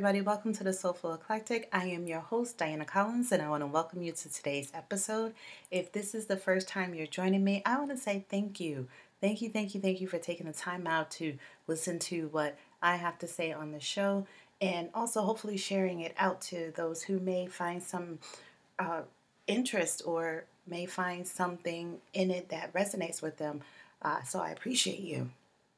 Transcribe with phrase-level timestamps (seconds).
[0.00, 0.22] everybody.
[0.22, 1.68] Welcome to the Soulful Eclectic.
[1.74, 5.34] I am your host, Diana Collins, and I want to welcome you to today's episode.
[5.70, 8.88] If this is the first time you're joining me, I want to say thank you.
[9.20, 11.36] Thank you, thank you, thank you for taking the time out to
[11.66, 14.26] listen to what I have to say on the show
[14.58, 18.20] and also hopefully sharing it out to those who may find some
[18.78, 19.02] uh,
[19.46, 23.60] interest or may find something in it that resonates with them.
[24.00, 25.28] Uh, so I appreciate you.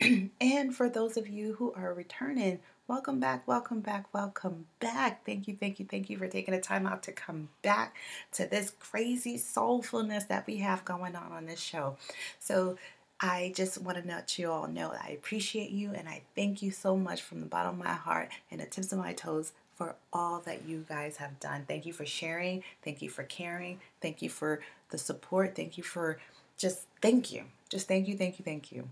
[0.41, 5.24] and for those of you who are returning, welcome back, welcome back, welcome back.
[5.24, 7.96] Thank you, thank you, thank you for taking the time out to come back
[8.32, 11.96] to this crazy soulfulness that we have going on on this show.
[12.38, 12.77] So,
[13.24, 16.72] I just want to let you all know I appreciate you and I thank you
[16.72, 19.94] so much from the bottom of my heart and the tips of my toes for
[20.12, 21.64] all that you guys have done.
[21.69, 22.64] Thank you for sharing.
[22.84, 23.80] Thank you for caring.
[24.00, 24.60] Thank you for
[24.91, 25.55] the support.
[25.55, 26.19] Thank you for
[26.56, 27.44] just thank you.
[27.69, 28.88] Just thank you, thank you, thank you.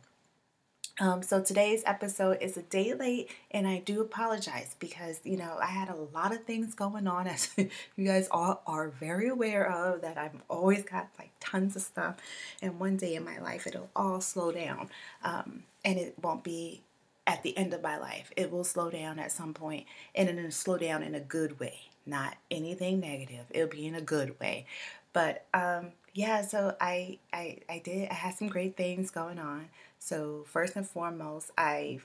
[1.01, 5.57] Um, so today's episode is a day late, and I do apologize because you know
[5.59, 9.67] I had a lot of things going on, as you guys all are very aware
[9.67, 10.03] of.
[10.03, 12.17] That I've always got like tons of stuff,
[12.61, 14.91] and one day in my life it'll all slow down,
[15.25, 16.83] um, and it won't be
[17.27, 18.31] at the end of my life.
[18.37, 21.81] It will slow down at some point, and it'll slow down in a good way,
[22.05, 23.47] not anything negative.
[23.49, 24.67] It'll be in a good way,
[25.15, 26.43] but um, yeah.
[26.43, 28.09] So I I I did.
[28.11, 29.69] I had some great things going on.
[29.99, 32.01] So, first and foremost, I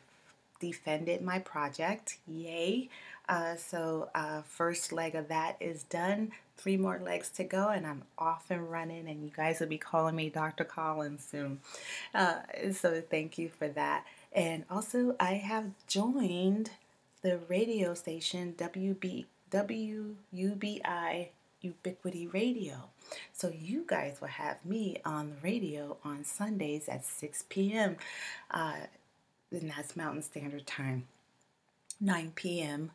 [0.60, 2.18] defended my project.
[2.28, 2.90] Yay!
[3.28, 6.32] Uh, so, uh, first leg of that is done.
[6.58, 9.08] Three more legs to go, and I'm off and running.
[9.10, 10.64] And you guys will be calling me Dr.
[10.64, 11.60] Collins soon.
[12.14, 12.40] Uh,
[12.74, 14.06] so, thank you for that.
[14.34, 16.72] And also, I have joined
[17.22, 21.30] the radio station WB, WUBI
[21.62, 22.90] Ubiquity Radio.
[23.38, 27.98] So you guys will have me on the radio on Sundays at 6 p.m.
[28.50, 28.76] Uh,
[29.52, 31.08] and that's Mountain Standard Time,
[32.00, 32.92] 9 p.m.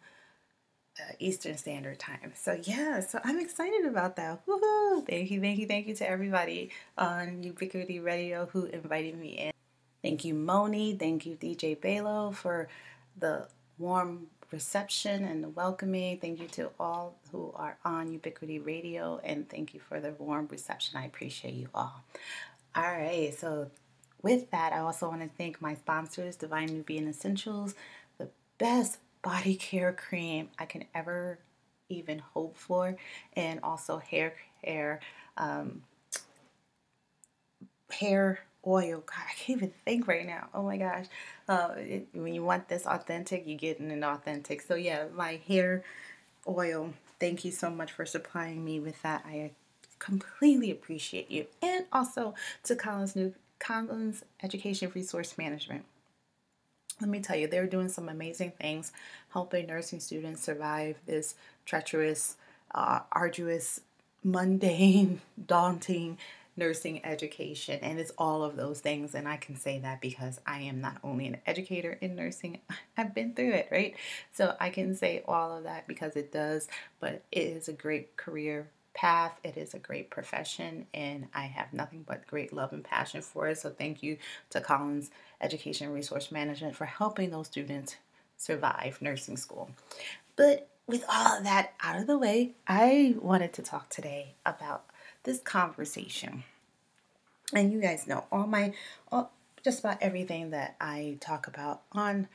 [0.99, 2.33] Uh, Eastern Standard Time.
[2.35, 4.41] So yeah, so I'm excited about that.
[4.47, 5.07] Woohoo!
[5.07, 9.53] Thank you, thank you, thank you to everybody on Ubiquity Radio who invited me in.
[10.01, 10.97] Thank you, Moni.
[10.97, 12.69] Thank you, DJ Balo, for
[13.19, 13.47] the
[13.79, 16.19] warm reception and the welcoming.
[16.19, 20.49] Thank you to all who are on Ubiquity Radio and thank you for the warm
[20.51, 20.99] reception.
[20.99, 22.03] I appreciate you all.
[22.75, 23.71] All right, so
[24.23, 27.75] with that, I also want to thank my sponsors, Divine Nubian Essentials,
[28.19, 28.29] the
[28.59, 31.39] best body care cream I can ever
[31.89, 32.97] even hope for,
[33.35, 35.01] and also hair care,
[35.37, 35.83] um,
[37.91, 39.03] hair oil.
[39.07, 40.49] God, I can't even think right now.
[40.55, 41.07] Oh my gosh.
[41.49, 44.61] Uh, it, when you want this authentic, you get an authentic.
[44.63, 45.85] So, yeah, my hair
[46.47, 46.93] oil.
[47.19, 49.25] Thank you so much for supplying me with that.
[49.27, 49.51] I
[49.99, 51.47] completely appreciate you.
[51.63, 52.35] And also
[52.65, 55.85] to Collins New Collins Education Resource Management.
[57.01, 58.93] Let me tell you, they're doing some amazing things
[59.31, 61.35] helping nursing students survive this
[61.65, 62.37] treacherous,
[62.75, 63.81] uh, arduous,
[64.23, 66.19] mundane, daunting
[66.61, 70.61] nursing education and it's all of those things and I can say that because I
[70.61, 72.61] am not only an educator in nursing
[72.97, 73.97] I've been through it right?
[74.31, 76.69] So I can say all of that because it does
[77.01, 81.73] but it is a great career path it is a great profession and I have
[81.73, 83.59] nothing but great love and passion for it.
[83.59, 84.19] So thank you
[84.51, 85.11] to Collins
[85.41, 87.97] Education Resource Management for helping those students
[88.37, 89.71] survive nursing school.
[90.37, 94.85] But with all of that out of the way, I wanted to talk today about
[95.23, 96.45] this conversation.
[97.55, 98.73] And you guys know all my,
[99.11, 99.33] all,
[99.65, 102.29] just about everything that I talk about on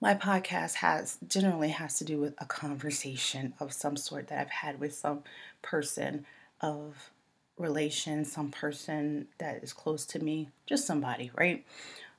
[0.00, 4.50] my podcast has generally has to do with a conversation of some sort that I've
[4.50, 5.22] had with some
[5.62, 6.24] person
[6.60, 7.10] of
[7.56, 11.64] relation, some person that is close to me, just somebody, right?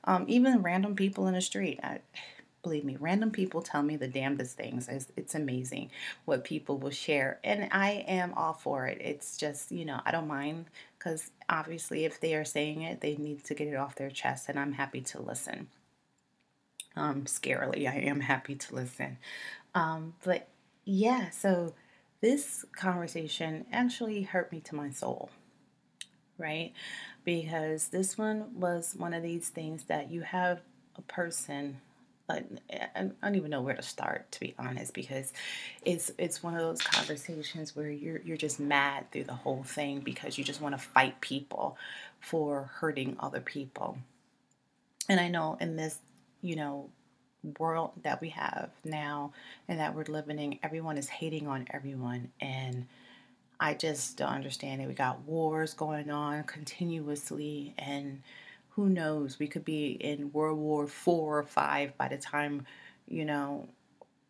[0.04, 1.80] Um, even random people in the street.
[1.82, 2.00] I,
[2.62, 4.86] Believe me, random people tell me the damnedest things.
[4.88, 5.90] It's, it's amazing
[6.26, 7.40] what people will share.
[7.42, 8.98] And I am all for it.
[9.00, 10.66] It's just, you know, I don't mind
[10.98, 14.50] because obviously if they are saying it, they need to get it off their chest,
[14.50, 15.68] and I'm happy to listen.
[16.96, 19.16] Um, scarily, I am happy to listen.
[19.74, 20.48] Um, but
[20.84, 21.72] yeah, so
[22.20, 25.30] this conversation actually hurt me to my soul,
[26.36, 26.72] right?
[27.24, 30.60] Because this one was one of these things that you have
[30.96, 31.80] a person
[32.30, 35.32] I don't even know where to start to be honest because
[35.82, 40.00] it's it's one of those conversations where you're you're just mad through the whole thing
[40.00, 41.76] because you just want to fight people
[42.20, 43.98] for hurting other people.
[45.08, 45.98] And I know in this,
[46.42, 46.88] you know,
[47.58, 49.32] world that we have now
[49.68, 52.86] and that we're living in, everyone is hating on everyone and
[53.58, 54.88] I just don't understand it.
[54.88, 58.22] We got wars going on continuously and
[58.80, 59.38] who knows?
[59.38, 62.64] We could be in World War Four or five by the time,
[63.06, 63.68] you know,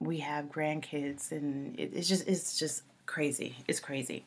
[0.00, 3.54] we have grandkids, and it, it's just it's just crazy.
[3.68, 4.24] It's crazy.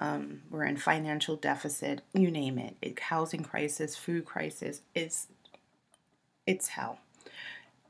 [0.00, 2.02] Um, we're in financial deficit.
[2.12, 2.74] You name it.
[2.82, 4.80] it housing crisis, food crisis.
[4.92, 5.28] It's
[6.48, 6.98] it's hell,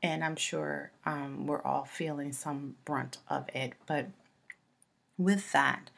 [0.03, 3.73] and I'm sure um, we're all feeling some brunt of it.
[3.87, 4.09] But
[5.17, 5.89] with that,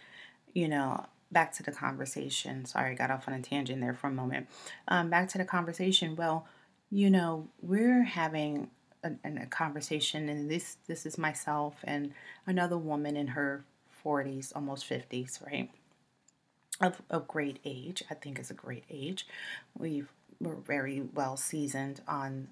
[0.54, 2.66] you know, back to the conversation.
[2.66, 4.48] Sorry, I got off on a tangent there for a moment.
[4.88, 6.16] Um, back to the conversation.
[6.16, 6.48] Well,
[6.92, 8.70] you know, we're having
[9.04, 12.14] a, a, conversation, and this this is myself and
[12.46, 13.66] another woman in her
[14.06, 15.70] 40s, almost 50s, right?
[16.82, 19.28] Of a great age, I think is a great age.
[19.78, 20.04] We
[20.40, 22.50] we're very well seasoned on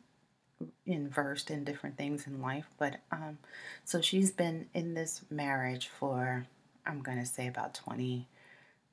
[0.85, 3.39] in versed in different things in life, but um,
[3.83, 6.45] so she's been in this marriage for
[6.85, 8.27] I'm gonna say about 20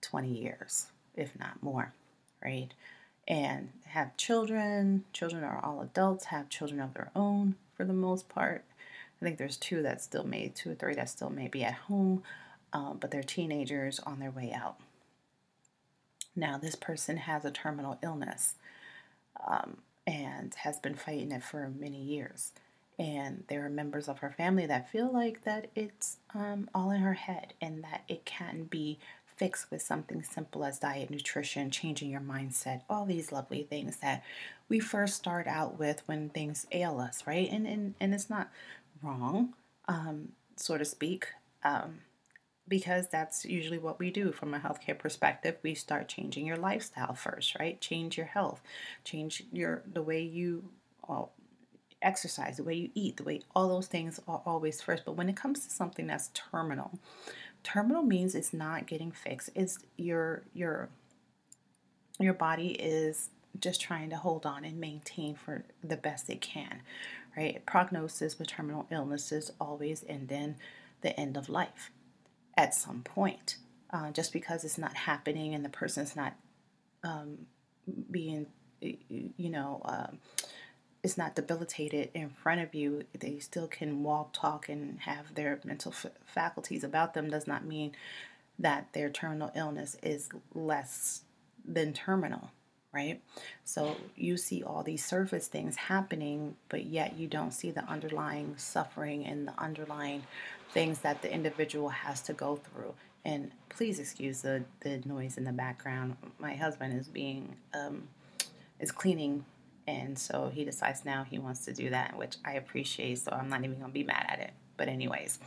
[0.00, 1.92] 20 years, if not more,
[2.42, 2.68] right?
[3.26, 5.04] And have children.
[5.12, 8.64] Children are all adults, have children of their own for the most part.
[9.20, 11.74] I think there's two that still may, two or three that still may be at
[11.74, 12.22] home,
[12.72, 14.78] um, but they're teenagers on their way out.
[16.36, 18.54] Now, this person has a terminal illness
[19.44, 22.52] um, and has been fighting it for many years.
[22.98, 27.00] And there are members of her family that feel like that it's um, all in
[27.00, 28.98] her head and that it can be
[29.38, 34.22] fix with something simple as diet, nutrition, changing your mindset, all these lovely things that
[34.68, 37.48] we first start out with when things ail us, right?
[37.50, 38.50] And and, and it's not
[39.02, 39.54] wrong,
[39.86, 41.28] um, so to speak,
[41.64, 42.00] um,
[42.66, 45.56] because that's usually what we do from a healthcare perspective.
[45.62, 47.80] We start changing your lifestyle first, right?
[47.80, 48.60] Change your health,
[49.04, 50.64] change your the way you
[51.08, 51.32] well,
[52.02, 55.04] exercise, the way you eat, the way all those things are always first.
[55.04, 56.98] But when it comes to something that's terminal,
[57.62, 59.50] terminal means it's not getting fixed.
[59.54, 60.88] It's your your
[62.18, 66.82] your body is just trying to hold on and maintain for the best it can,
[67.36, 67.64] right?
[67.66, 70.56] Prognosis with terminal illnesses always end in
[71.00, 71.90] the end of life
[72.56, 73.56] at some point.
[73.90, 76.34] Uh, just because it's not happening and the person's not
[77.02, 77.38] um,
[78.10, 78.46] being,
[78.80, 80.18] you know, um,
[81.02, 85.60] is not debilitated in front of you, they still can walk, talk, and have their
[85.64, 87.92] mental f- faculties about them, does not mean
[88.58, 91.22] that their terminal illness is less
[91.64, 92.50] than terminal,
[92.92, 93.20] right?
[93.64, 98.54] So you see all these surface things happening, but yet you don't see the underlying
[98.56, 100.24] suffering and the underlying
[100.72, 102.94] things that the individual has to go through.
[103.24, 106.16] And please excuse the, the noise in the background.
[106.38, 108.08] My husband is being um,
[108.80, 109.44] is cleaning
[109.88, 113.20] and so he decides now he wants to do that, which I appreciate.
[113.20, 114.50] So I'm not even going to be mad at it.
[114.76, 115.38] But, anyways,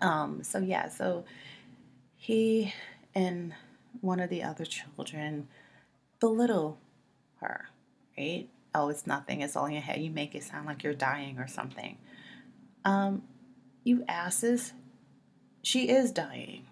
[0.00, 1.26] um, so yeah, so
[2.16, 2.72] he
[3.14, 3.52] and
[4.00, 5.46] one of the other children
[6.20, 6.78] belittle
[7.40, 7.68] her,
[8.16, 8.48] right?
[8.74, 9.42] Oh, it's nothing.
[9.42, 10.00] It's all in your head.
[10.00, 11.98] You make it sound like you're dying or something.
[12.86, 13.24] Um,
[13.84, 14.72] you asses,
[15.62, 16.64] she is dying.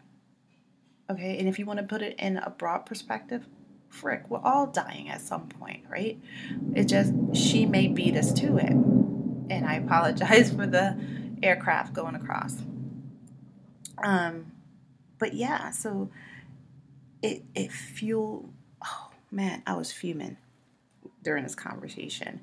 [1.10, 3.46] Okay, and if you want to put it in a broad perspective,
[3.96, 6.18] frick, we're all dying at some point, right?
[6.74, 8.70] It just, she may beat us to it.
[8.70, 10.98] And I apologize for the
[11.42, 12.56] aircraft going across.
[14.02, 14.52] Um,
[15.18, 16.10] but yeah, so
[17.22, 18.52] it, it fueled,
[18.84, 20.36] oh man, I was fuming
[21.22, 22.40] during this conversation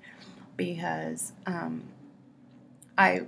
[0.57, 1.83] because um,
[2.97, 3.27] I,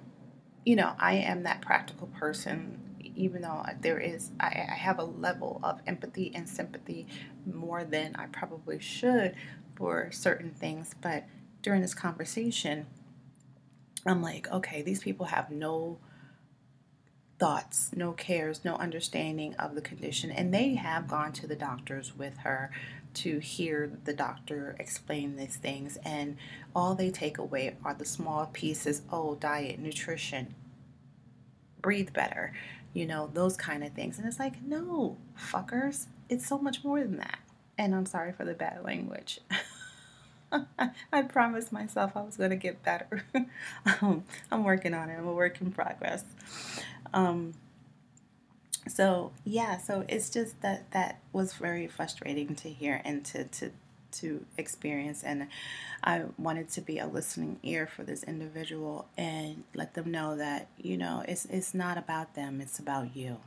[0.66, 2.80] you know, I am that practical person
[3.16, 7.08] even though there is, I, I have a level of empathy and sympathy
[7.46, 9.36] more than I probably should
[9.76, 10.96] for certain things.
[11.02, 11.26] But
[11.62, 12.88] during this conversation,
[14.06, 16.00] I'm like, okay, these people have no
[17.38, 20.32] thoughts, no cares, no understanding of the condition.
[20.32, 22.72] And they have gone to the doctors with her
[23.16, 25.98] to hear the doctor explain these things.
[26.06, 26.38] And
[26.76, 30.56] all they take away are the small pieces oh, diet, nutrition,
[31.82, 32.54] breathe better,
[32.96, 34.18] you know, those kind of things.
[34.18, 37.40] And it's like, no, fuckers, it's so much more than that.
[37.78, 39.42] And I'm sorry for the bad language.
[41.12, 43.26] I promised myself I was going to get better.
[44.02, 45.18] um, I'm working on it.
[45.18, 46.24] I'm a work in progress.
[47.14, 47.54] Um,
[48.88, 53.72] so yeah, so it's just that that was very frustrating to hear and to to
[54.20, 55.48] to experience and
[56.04, 60.68] I wanted to be a listening ear for this individual and let them know that
[60.78, 63.38] you know it's it's not about them it's about you.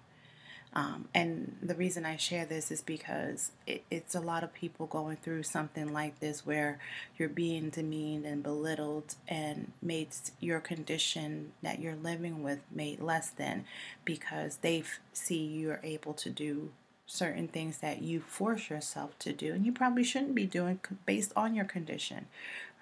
[0.74, 4.86] Um, and the reason I share this is because it, it's a lot of people
[4.86, 6.78] going through something like this where
[7.16, 10.08] you're being demeaned and belittled and made
[10.40, 13.64] your condition that you're living with made less than
[14.04, 16.70] because they see you're able to do
[17.08, 21.32] certain things that you force yourself to do and you probably shouldn't be doing based
[21.34, 22.26] on your condition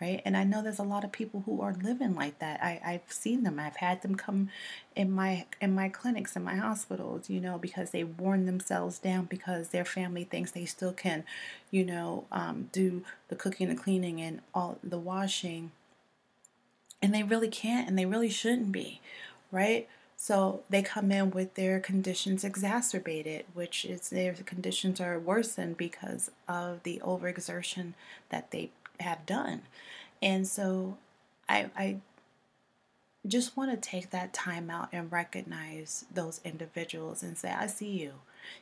[0.00, 0.20] right?
[0.24, 2.62] And i know there's a lot of people who are living like that.
[2.62, 3.58] I, i've seen them.
[3.58, 4.50] I've had them come
[4.94, 9.24] in my in my clinics in my hospitals you know because they worn themselves down
[9.26, 11.24] because their family thinks they still can
[11.70, 15.72] you know um, do the cooking the cleaning and all the washing.
[17.02, 19.00] And they really can't and they really shouldn't be
[19.52, 25.76] right so they come in with their conditions exacerbated, which is their conditions are worsened
[25.76, 27.92] because of the overexertion
[28.30, 29.62] that they have done.
[30.22, 30.96] And so
[31.48, 31.96] I, I
[33.26, 37.90] just want to take that time out and recognize those individuals and say, I see
[37.90, 38.14] you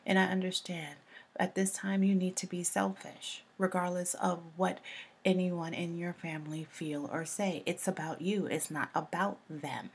[0.04, 0.96] and I understand.
[1.36, 4.78] At this time, you need to be selfish, regardless of what
[5.24, 7.62] anyone in your family feel or say.
[7.66, 9.90] It's about you, it's not about them.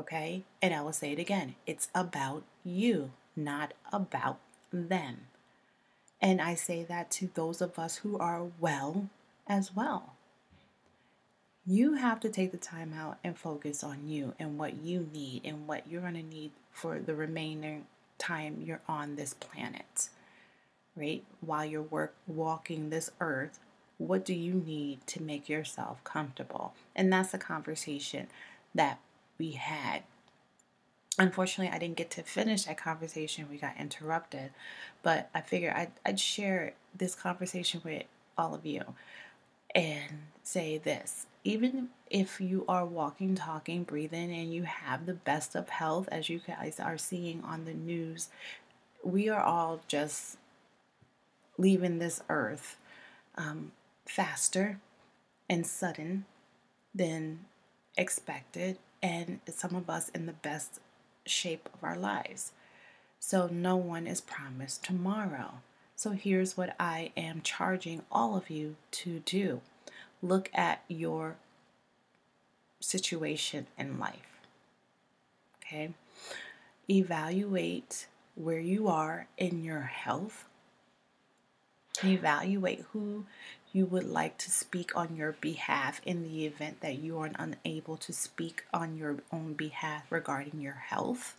[0.00, 0.44] Okay?
[0.62, 4.38] And I will say it again it's about you, not about
[4.72, 5.26] them.
[6.22, 9.08] And I say that to those of us who are well
[9.46, 10.14] as well.
[11.66, 15.42] You have to take the time out and focus on you and what you need
[15.44, 17.84] and what you're going to need for the remaining
[18.16, 20.08] time you're on this planet.
[20.96, 21.24] Right?
[21.42, 23.58] While you're work walking this earth,
[23.98, 26.72] what do you need to make yourself comfortable?
[26.96, 28.28] And that's a conversation
[28.74, 28.98] that
[29.40, 30.02] we had.
[31.18, 33.48] Unfortunately, I didn't get to finish that conversation.
[33.50, 34.50] We got interrupted,
[35.02, 38.04] but I figured I'd, I'd share this conversation with
[38.36, 38.94] all of you
[39.74, 41.26] and say this.
[41.42, 46.28] Even if you are walking, talking, breathing, and you have the best of health, as
[46.28, 48.28] you guys are seeing on the news,
[49.02, 50.36] we are all just
[51.56, 52.76] leaving this earth
[53.36, 53.72] um,
[54.04, 54.80] faster
[55.48, 56.26] and sudden
[56.94, 57.40] than
[57.96, 60.80] expected and some of us in the best
[61.26, 62.52] shape of our lives.
[63.18, 65.60] So, no one is promised tomorrow.
[65.96, 69.60] So, here's what I am charging all of you to do
[70.22, 71.36] look at your
[72.80, 74.40] situation in life.
[75.62, 75.90] Okay?
[76.88, 80.46] Evaluate where you are in your health.
[82.02, 83.26] Evaluate who
[83.72, 87.96] you would like to speak on your behalf in the event that you are unable
[87.98, 91.36] to speak on your own behalf regarding your health.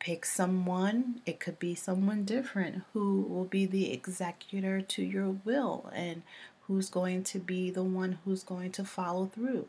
[0.00, 5.90] Pick someone, it could be someone different, who will be the executor to your will
[5.92, 6.22] and
[6.62, 9.68] who's going to be the one who's going to follow through.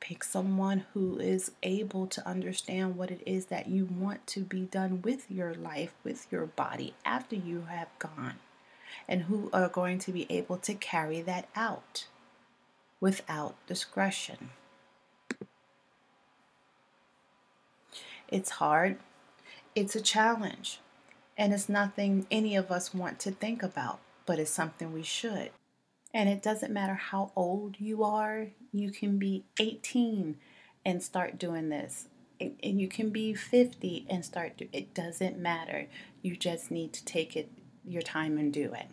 [0.00, 4.62] Pick someone who is able to understand what it is that you want to be
[4.62, 8.36] done with your life, with your body after you have gone
[9.08, 12.06] and who are going to be able to carry that out
[13.00, 14.50] without discretion.
[18.28, 18.98] It's hard,
[19.74, 20.80] it's a challenge,
[21.36, 25.50] and it's nothing any of us want to think about, but it's something we should.
[26.14, 30.36] And it doesn't matter how old you are, you can be 18
[30.84, 32.08] and start doing this.
[32.40, 35.88] And you can be 50 and start, do, it doesn't matter.
[36.22, 37.50] You just need to take it
[37.84, 38.86] your time and do it.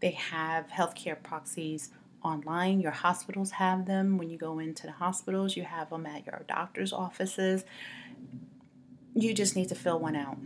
[0.00, 1.90] They have healthcare proxies
[2.22, 2.80] online.
[2.80, 4.16] Your hospitals have them.
[4.16, 7.64] When you go into the hospitals, you have them at your doctor's offices.
[9.14, 10.38] You just need to fill one out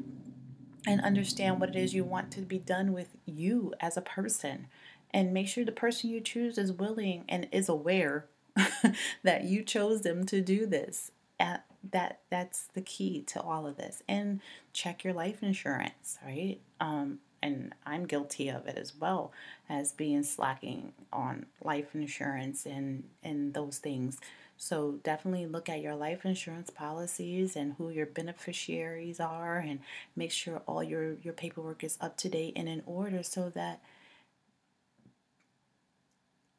[0.87, 4.67] and understand what it is you want to be done with you as a person.
[5.15, 8.27] And make sure the person you choose is willing and is aware
[9.23, 11.11] that you chose them to do this.
[11.39, 14.03] At that that's the key to all of this.
[14.09, 14.41] And
[14.73, 16.61] check your life insurance, right?
[16.81, 19.33] Um, and I'm guilty of it as well
[19.69, 24.19] as being slacking on life insurance and and those things.
[24.57, 29.81] So definitely look at your life insurance policies and who your beneficiaries are and
[30.15, 33.81] make sure all your your paperwork is up to date and in order so that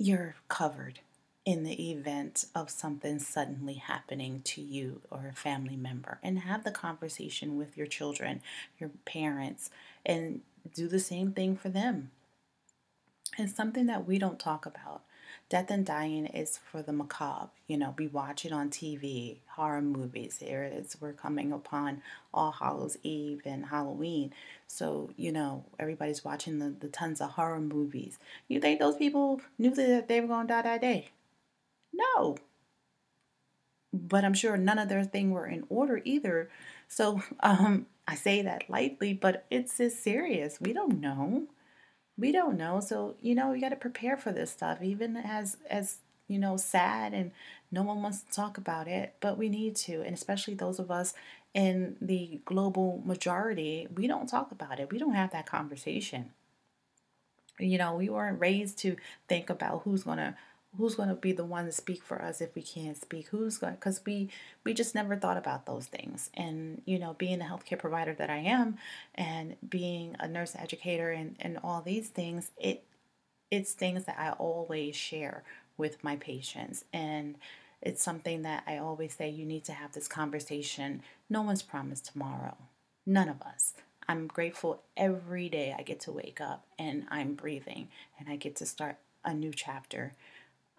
[0.04, 1.00] you're covered
[1.46, 6.66] in the event of something suddenly happening to you or a family member and have
[6.66, 8.42] the conversation with your children,
[8.78, 9.70] your parents
[10.06, 10.42] and
[10.76, 12.12] do the same thing for them.
[13.38, 15.04] It's something that we don't talk about.
[15.54, 17.52] Death and dying is for the macabre.
[17.68, 20.40] You know, we watch it on TV, horror movies.
[20.40, 20.98] Here it is.
[21.00, 22.02] We're coming upon
[22.34, 24.34] All Hallows Eve and Halloween.
[24.66, 28.18] So, you know, everybody's watching the, the tons of horror movies.
[28.48, 31.10] You think those people knew that they were going to die that day?
[31.94, 32.38] No.
[33.94, 36.50] But I'm sure none of their thing were in order either.
[36.88, 40.60] So, um, I say that lightly, but it's as serious.
[40.60, 41.44] We don't know.
[42.18, 42.80] We don't know.
[42.80, 46.58] So, you know, we got to prepare for this stuff, even as, as, you know,
[46.58, 47.32] sad and
[47.72, 50.02] no one wants to talk about it, but we need to.
[50.02, 51.14] And especially those of us
[51.54, 54.92] in the global majority, we don't talk about it.
[54.92, 56.32] We don't have that conversation.
[57.60, 58.96] You know, we weren't raised to
[59.28, 60.36] think about who's going to
[60.78, 63.28] who's going to be the one to speak for us if we can't speak?
[63.28, 64.30] Who's going because we
[64.64, 66.30] we just never thought about those things.
[66.34, 68.78] And you know being a healthcare provider that i am
[69.16, 72.84] and being a nurse educator and and all these things it
[73.52, 75.44] it's things that i always share
[75.78, 76.86] with my patients.
[76.94, 77.36] And
[77.82, 81.02] it's something that i always say you need to have this conversation.
[81.30, 82.58] No one's promised tomorrow.
[83.06, 83.74] None of us.
[84.08, 87.90] I'm grateful every day I get to wake up and I'm breathing
[88.20, 90.14] and I get to start a new chapter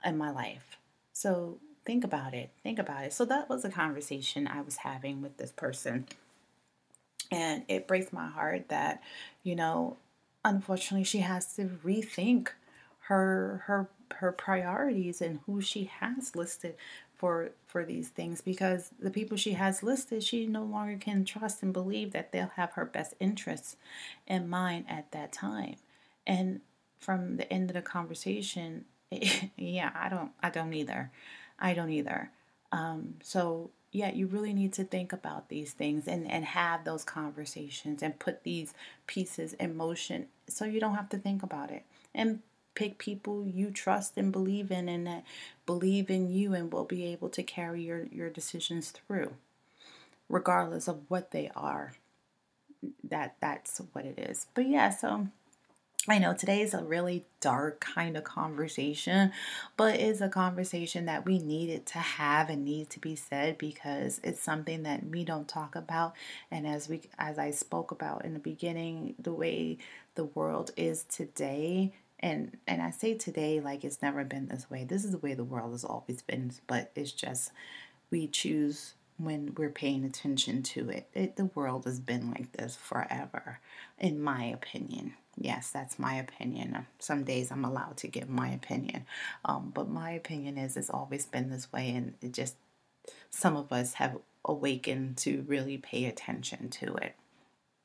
[0.04, 0.78] in my life.
[1.12, 2.50] So think about it.
[2.62, 3.12] Think about it.
[3.12, 6.06] So that was a conversation I was having with this person.
[7.30, 9.02] And it breaks my heart that,
[9.42, 9.96] you know,
[10.44, 12.48] unfortunately she has to rethink
[13.06, 16.74] her her her priorities and who she has listed
[17.14, 21.62] for for these things because the people she has listed she no longer can trust
[21.62, 23.76] and believe that they'll have her best interests
[24.26, 25.76] in mind at that time
[26.26, 26.60] and
[26.98, 28.84] from the end of the conversation
[29.56, 31.10] yeah i don't i don't either.
[31.58, 32.30] I don't either.
[32.72, 37.04] Um, so yeah you really need to think about these things and and have those
[37.04, 38.74] conversations and put these
[39.06, 41.84] pieces in motion so you don't have to think about it.
[42.14, 42.40] And
[42.74, 45.24] pick people you trust and believe in and that
[45.64, 49.32] believe in you and will be able to carry your, your decisions through
[50.28, 51.92] regardless of what they are.
[53.04, 54.46] That that's what it is.
[54.54, 55.28] But yeah so
[56.06, 59.32] I know today is a really dark kind of conversation,
[59.78, 64.20] but it's a conversation that we needed to have and need to be said because
[64.22, 66.14] it's something that we don't talk about.
[66.50, 69.78] And as we as I spoke about in the beginning, the way
[70.14, 74.84] the world is today, and and I say today like it's never been this way.
[74.84, 77.50] This is the way the world has always been, but it's just
[78.10, 81.08] we choose when we're paying attention to it.
[81.14, 81.36] it.
[81.36, 83.60] The world has been like this forever,
[83.98, 85.14] in my opinion.
[85.36, 86.86] Yes, that's my opinion.
[86.98, 89.06] Some days I'm allowed to give my opinion,
[89.44, 92.56] um, but my opinion is it's always been this way, and it just
[93.30, 97.16] some of us have awakened to really pay attention to it,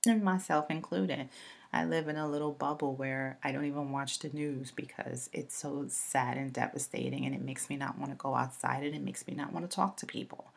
[0.06, 1.30] and myself included.
[1.72, 5.56] I live in a little bubble where I don't even watch the news because it's
[5.56, 9.04] so sad and devastating and it makes me not want to go outside and it
[9.04, 10.52] makes me not want to talk to people.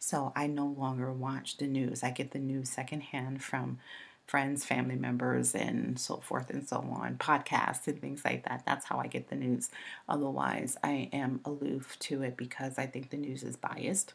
[0.00, 2.02] So I no longer watch the news.
[2.02, 3.78] I get the news secondhand from
[4.26, 8.62] friends, family members, and so forth and so on, podcasts and things like that.
[8.66, 9.70] That's how I get the news.
[10.08, 14.14] Otherwise, I am aloof to it because I think the news is biased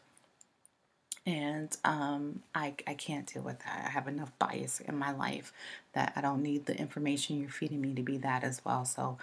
[1.24, 3.84] and um, I, I can't deal with that.
[3.86, 5.52] I have enough bias in my life
[5.92, 8.84] that I don't need the information you're feeding me to be that as well.
[8.84, 9.18] So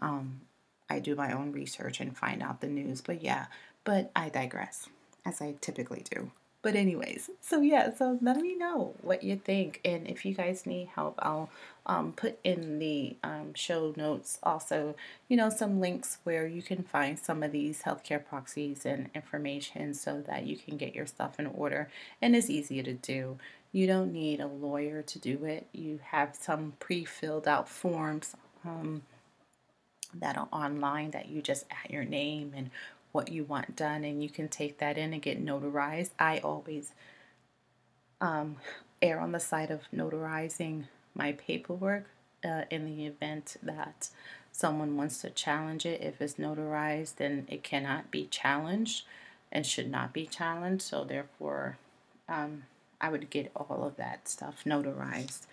[0.00, 0.40] um,
[0.88, 3.02] I do my own research and find out the news.
[3.02, 3.46] But yeah,
[3.84, 4.88] but I digress,
[5.26, 6.30] as I typically do.
[6.62, 10.64] But anyways, so yeah, so let me know what you think, and if you guys
[10.64, 11.50] need help, I'll
[11.86, 14.94] um, put in the um, show notes also,
[15.28, 19.92] you know, some links where you can find some of these healthcare proxies and information
[19.92, 21.88] so that you can get your stuff in order,
[22.20, 23.38] and it's easy to do.
[23.72, 25.66] You don't need a lawyer to do it.
[25.72, 28.36] You have some pre-filled out forms.
[28.64, 29.02] Um,
[30.14, 32.70] that are online that you just add your name and
[33.12, 36.10] what you want done and you can take that in and get notarized.
[36.18, 36.92] I always
[38.20, 38.56] um,
[39.00, 42.06] err on the side of notarizing my paperwork
[42.44, 44.08] uh, in the event that
[44.50, 46.00] someone wants to challenge it.
[46.02, 49.04] If it's notarized, then it cannot be challenged
[49.50, 50.82] and should not be challenged.
[50.82, 51.78] So, therefore,
[52.28, 52.64] um,
[53.02, 55.46] I would get all of that stuff notarized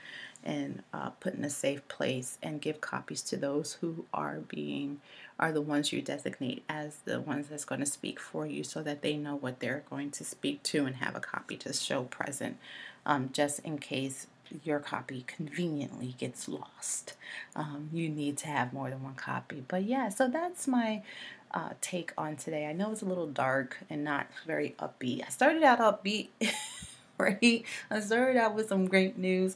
[0.44, 5.02] and uh, put in a safe place and give copies to those who are being
[5.38, 8.84] are the ones you designate as the ones that's going to speak for you so
[8.84, 12.04] that they know what they're going to speak to and have a copy to show
[12.04, 12.58] present
[13.06, 14.28] um, just in case
[14.64, 17.14] your copy conveniently gets lost.
[17.56, 19.64] Um, you need to have more than one copy.
[19.68, 21.04] But yeah, so that's my
[21.52, 22.66] uh, take on today.
[22.68, 25.24] I know it's a little dark and not very upbeat.
[25.26, 26.30] I started out upbeat,
[27.20, 27.64] right?
[27.90, 29.56] I started out with some great news,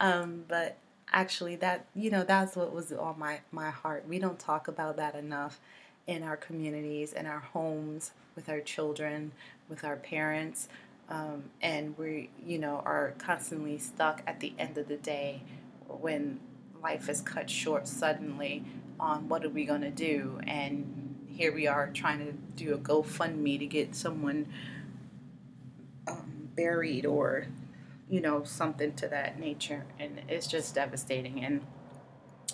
[0.00, 0.76] um, but
[1.12, 4.06] actually that you know that's what was on my my heart.
[4.08, 5.60] We don't talk about that enough
[6.06, 9.32] in our communities in our homes with our children
[9.68, 10.68] with our parents.
[11.08, 15.42] Um, and we you know are constantly stuck at the end of the day
[15.86, 16.40] when
[16.82, 18.64] life is cut short suddenly
[18.98, 20.40] on what are we going to do?
[20.46, 24.46] And here we are trying to do a gofundme to get someone
[26.06, 27.46] um, buried or
[28.08, 29.86] you know, something to that nature.
[29.98, 31.42] And it's just devastating.
[31.42, 31.62] And,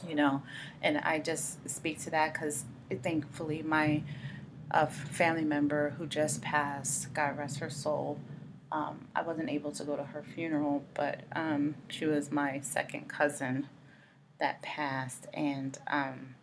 [0.07, 0.43] you know,
[0.81, 2.65] and I just speak to that because
[3.03, 4.05] thankfully my
[4.71, 8.21] uh, family member who just passed, God rest her soul,
[8.71, 13.09] Um, I wasn't able to go to her funeral, but um, she was my second
[13.09, 13.67] cousin
[14.39, 16.35] that passed, and um,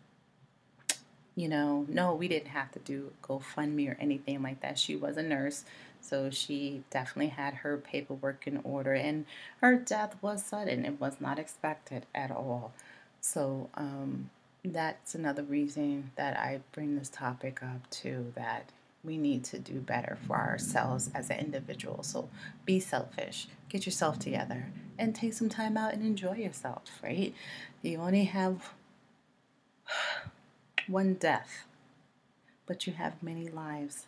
[1.35, 4.79] you know, no, we didn't have to do GoFundMe or anything like that.
[4.79, 5.65] She was a nurse,
[6.05, 9.25] so she definitely had her paperwork in order, and
[9.61, 10.85] her death was sudden.
[10.85, 12.73] It was not expected at all.
[13.21, 14.29] So um,
[14.63, 18.33] that's another reason that I bring this topic up too.
[18.35, 18.71] That
[19.03, 22.03] we need to do better for ourselves as an individual.
[22.03, 22.29] So
[22.65, 24.67] be selfish, get yourself together,
[24.99, 26.83] and take some time out and enjoy yourself.
[27.03, 27.33] Right?
[27.81, 28.73] You only have
[30.87, 31.65] one death,
[32.67, 34.05] but you have many lives.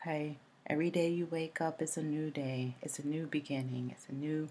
[0.00, 0.38] Okay?
[0.72, 4.14] Every day you wake up is a new day, it's a new beginning, it's a
[4.14, 4.48] new.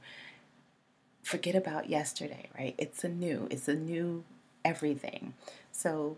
[1.24, 2.76] Forget about yesterday, right?
[2.78, 4.24] It's a new, it's a new
[4.64, 5.34] everything.
[5.72, 6.18] So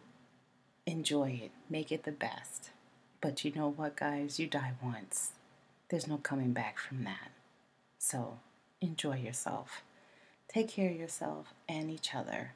[0.86, 2.72] enjoy it, make it the best.
[3.22, 4.42] But you know what, guys?
[4.42, 5.32] You die once.
[5.88, 7.32] There's no coming back from that.
[7.98, 8.40] So
[8.82, 9.84] enjoy yourself.
[10.50, 12.52] Take care of yourself and each other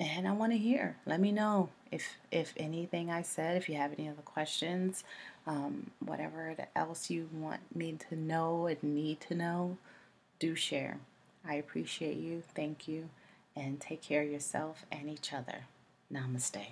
[0.00, 0.96] and I want to hear.
[1.06, 3.56] Let me know if if anything I said.
[3.56, 5.04] If you have any other questions,
[5.46, 9.76] um, whatever else you want me to know and need to know,
[10.38, 10.98] do share.
[11.46, 12.42] I appreciate you.
[12.54, 13.08] Thank you,
[13.56, 15.64] and take care of yourself and each other.
[16.12, 16.66] Namaste.